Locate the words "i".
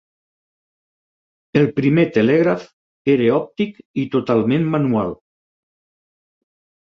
4.05-4.07